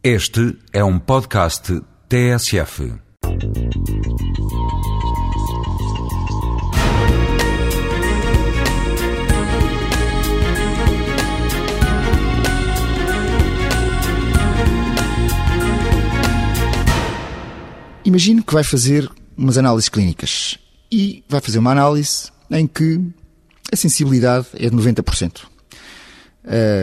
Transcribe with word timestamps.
Este 0.00 0.56
é 0.72 0.84
um 0.84 0.96
podcast 0.96 1.82
TSF. 2.08 2.94
Imagine 18.04 18.44
que 18.44 18.54
vai 18.54 18.62
fazer 18.62 19.10
umas 19.36 19.58
análises 19.58 19.88
clínicas 19.88 20.58
e 20.92 21.24
vai 21.28 21.40
fazer 21.40 21.58
uma 21.58 21.72
análise 21.72 22.30
em 22.52 22.68
que 22.68 23.00
a 23.72 23.74
sensibilidade 23.74 24.46
é 24.54 24.70
de 24.70 24.76
90%. 24.76 25.40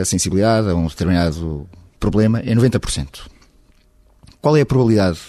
A 0.02 0.04
sensibilidade 0.04 0.70
a 0.70 0.76
um 0.76 0.88
determinado 0.88 1.66
problema 2.06 2.40
é 2.40 2.54
90%. 2.54 3.22
Qual 4.40 4.55
é 4.55 4.62
a 4.62 4.66
probabilidade 4.66 5.20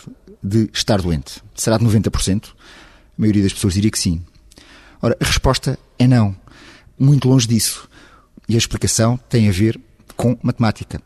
de 0.43 0.69
estar 0.75 1.01
doente? 1.01 1.43
Será 1.55 1.79
de 1.79 1.85
90%? 1.87 2.49
A 2.49 2.53
maioria 3.17 3.43
das 3.43 3.55
pessoas 3.55 3.73
diria 3.73 3.91
que 3.91 3.99
sim. 3.99 4.23
Ora, 5.01 5.17
a 5.19 5.25
resposta 5.25 5.79
é 5.99 6.07
não. 6.07 6.37
Muito 6.99 7.29
longe 7.29 7.49
disso. 7.49 7.89
E 8.47 8.55
a 8.55 8.59
explicação 8.59 9.19
tem 9.29 9.49
a 9.49 9.53
ver 9.53 9.81
com 10.17 10.37
matemática 10.43 11.01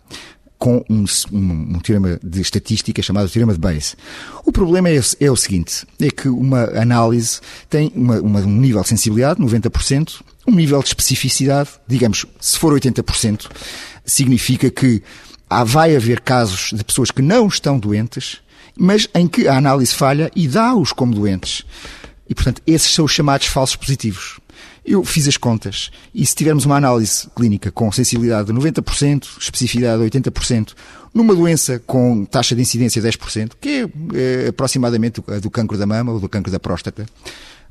com 0.59 0.84
um, 0.91 1.05
um, 1.33 1.77
um, 1.77 1.79
teorema 1.79 2.21
de 2.23 2.43
estatística 2.43 3.01
chamado 3.01 3.30
teorema 3.30 3.55
de 3.55 3.59
Bayes. 3.59 3.96
O 4.45 4.52
problema 4.52 4.91
é, 4.91 5.01
é 5.18 5.30
o 5.30 5.37
seguinte, 5.37 5.87
é 5.98 6.10
que 6.10 6.29
uma 6.29 6.65
análise 6.79 7.41
tem 7.71 7.91
uma, 7.95 8.21
uma, 8.21 8.41
um 8.41 8.60
nível 8.60 8.82
de 8.82 8.88
sensibilidade, 8.88 9.41
90%, 9.41 10.21
um 10.46 10.55
nível 10.55 10.82
de 10.82 10.88
especificidade, 10.88 11.71
digamos, 11.88 12.27
se 12.38 12.59
for 12.59 12.74
80%, 12.74 13.48
significa 14.05 14.71
que 14.71 15.02
há, 15.50 15.64
vai 15.64 15.96
haver 15.96 16.20
casos 16.20 16.70
de 16.72 16.84
pessoas 16.84 17.10
que 17.10 17.20
não 17.20 17.48
estão 17.48 17.78
doentes, 17.78 18.40
mas 18.78 19.09
em 19.14 19.27
que 19.27 19.48
a 19.48 19.56
análise 19.56 19.92
falha 19.92 20.30
e 20.34 20.46
dá-os 20.46 20.92
como 20.92 21.12
doentes. 21.12 21.65
E, 22.29 22.34
portanto, 22.34 22.62
esses 22.65 22.95
são 22.95 23.04
os 23.04 23.12
chamados 23.12 23.48
falsos 23.48 23.74
positivos. 23.74 24.38
Eu 24.87 25.04
fiz 25.04 25.29
as 25.29 25.37
contas 25.37 25.90
e 26.15 26.24
se 26.24 26.34
tivermos 26.34 26.65
uma 26.65 26.76
análise 26.76 27.29
clínica 27.37 27.70
com 27.70 27.90
sensibilidade 27.92 28.46
de 28.46 28.52
90%, 28.52 29.38
especificidade 29.38 30.09
de 30.09 30.20
80%, 30.20 30.74
numa 31.12 31.34
doença 31.34 31.79
com 31.80 32.24
taxa 32.24 32.54
de 32.54 32.62
incidência 32.62 33.02
de 33.02 33.09
10%, 33.09 33.52
que 33.60 33.68
é, 33.68 34.45
é 34.45 34.48
aproximadamente 34.48 35.23
a 35.29 35.38
do 35.38 35.51
cancro 35.51 35.76
da 35.76 35.87
mama 35.87 36.12
ou 36.12 36.20
do 36.20 36.29
cancro 36.29 36.51
da 36.51 36.59
próstata, 36.59 37.04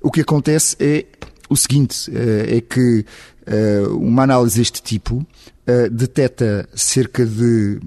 o 0.02 0.12
que 0.12 0.22
acontece 0.22 0.76
é 0.80 1.06
o 1.50 1.56
seguinte, 1.56 2.10
é, 2.14 2.58
é 2.58 2.62
que 2.62 3.06
é, 3.46 3.82
uma 3.90 4.24
análise 4.24 4.58
deste 4.58 4.82
tipo 4.82 5.26
é, 5.66 5.90
detecta 5.90 6.68
cerca 6.76 7.26
de, 7.26 7.80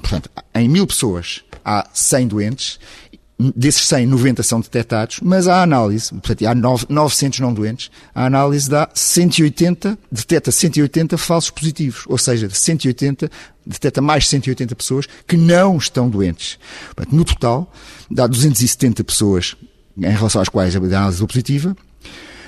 portanto, 0.00 0.30
em 0.54 0.68
mil 0.68 0.86
pessoas 0.86 1.44
há 1.64 1.88
100 1.92 2.28
doentes 2.28 2.78
desses 3.38 3.86
100, 3.88 4.06
90 4.06 4.42
são 4.42 4.60
detectados, 4.60 5.18
mas 5.20 5.48
a 5.48 5.62
análise, 5.62 6.10
portanto, 6.10 6.46
há 6.46 6.54
900 6.54 7.40
não 7.40 7.52
doentes, 7.52 7.90
a 8.14 8.26
análise 8.26 8.70
dá 8.70 8.88
180, 8.94 9.98
detecta 10.10 10.52
180 10.52 11.18
falsos 11.18 11.50
positivos, 11.50 12.04
ou 12.06 12.16
seja, 12.16 12.46
de 12.46 12.56
180, 12.56 13.30
detecta 13.66 14.00
mais 14.00 14.28
180 14.28 14.76
pessoas 14.76 15.06
que 15.26 15.36
não 15.36 15.76
estão 15.76 16.08
doentes. 16.08 16.58
Portanto, 16.94 17.14
no 17.14 17.24
total, 17.24 17.72
dá 18.10 18.26
270 18.26 19.02
pessoas 19.02 19.56
em 19.96 20.10
relação 20.10 20.40
às 20.40 20.48
quais 20.48 20.74
a 20.74 20.78
análise 20.78 21.18
deu 21.18 21.26
positiva, 21.26 21.76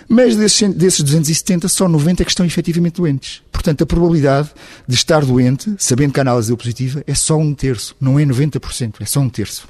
mas 0.09 0.37
desses, 0.37 0.75
desses 0.75 1.03
270, 1.03 1.69
só 1.69 1.89
90 1.89 2.25
que 2.25 2.31
estão 2.31 2.47
efetivamente 2.47 2.97
doentes. 2.97 3.43
Portanto, 3.51 3.83
a 3.83 3.87
probabilidade 3.87 4.51
de 4.87 4.95
estar 4.95 5.25
doente, 5.25 5.75
sabendo 5.79 6.13
que 6.13 6.21
a 6.21 6.23
análise 6.23 6.49
deu 6.49 6.57
positiva, 6.57 7.03
é 7.07 7.15
só 7.15 7.37
um 7.37 7.55
terço, 7.55 7.97
não 8.01 8.19
é 8.19 8.25
90%, 8.25 8.95
é 9.01 9.05
só 9.05 9.21
um 9.21 9.29
terço. 9.29 9.69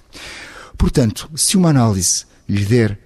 Portanto, 0.77 1.31
se 1.34 1.57
uma 1.57 1.70
análise 1.70 2.25
lhe 2.48 2.64
der 2.64 2.98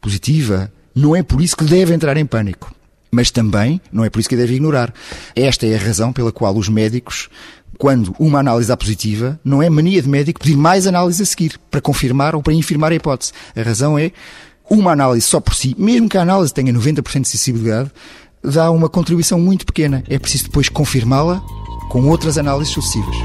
positiva, 0.00 0.72
não 0.94 1.14
é 1.14 1.22
por 1.22 1.40
isso 1.42 1.56
que 1.56 1.64
deve 1.64 1.94
entrar 1.94 2.16
em 2.16 2.24
pânico. 2.24 2.74
Mas 3.10 3.30
também 3.30 3.80
não 3.92 4.04
é 4.04 4.10
por 4.10 4.20
isso 4.20 4.28
que 4.28 4.36
deve 4.36 4.54
ignorar. 4.54 4.94
Esta 5.34 5.66
é 5.66 5.74
a 5.74 5.78
razão 5.78 6.12
pela 6.12 6.32
qual 6.32 6.56
os 6.56 6.68
médicos, 6.68 7.28
quando 7.76 8.14
uma 8.18 8.38
análise 8.38 8.68
dá 8.68 8.76
positiva, 8.76 9.38
não 9.44 9.62
é 9.62 9.68
mania 9.68 10.00
de 10.00 10.08
médico 10.08 10.40
pedir 10.40 10.56
mais 10.56 10.86
análise 10.86 11.22
a 11.22 11.26
seguir, 11.26 11.58
para 11.70 11.80
confirmar 11.80 12.34
ou 12.34 12.42
para 12.42 12.54
infirmar 12.54 12.92
a 12.92 12.94
hipótese. 12.94 13.32
A 13.56 13.62
razão 13.62 13.98
é 13.98 14.12
uma 14.70 14.92
análise 14.92 15.26
só 15.26 15.40
por 15.40 15.54
si, 15.54 15.74
mesmo 15.76 16.08
que 16.08 16.16
a 16.16 16.22
análise 16.22 16.54
tenha 16.54 16.72
90% 16.72 17.22
de 17.22 17.28
sensibilidade, 17.28 17.90
dá 18.42 18.70
uma 18.70 18.88
contribuição 18.88 19.38
muito 19.38 19.66
pequena. 19.66 20.04
É 20.08 20.18
preciso 20.18 20.44
depois 20.44 20.68
confirmá-la 20.68 21.42
com 21.90 22.08
outras 22.08 22.38
análises 22.38 22.72
sucessivas. 22.72 23.16